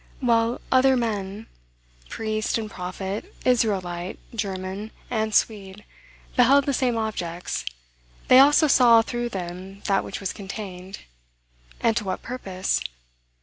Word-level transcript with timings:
Well, 0.19 0.61
other 0.71 0.97
men, 0.97 1.45
priest 2.09 2.57
and 2.57 2.71
prophet, 2.71 3.35
Israelite, 3.45 4.17
German, 4.33 4.89
and 5.11 5.31
Swede, 5.35 5.83
beheld 6.35 6.65
the 6.65 6.73
same 6.73 6.97
objects: 6.97 7.65
they 8.27 8.39
also 8.39 8.65
saw 8.65 9.03
through 9.03 9.29
them 9.29 9.81
that 9.81 10.03
which 10.03 10.19
was 10.19 10.33
contained. 10.33 11.01
And 11.81 11.95
to 11.97 12.03
what 12.03 12.23
purpose? 12.23 12.81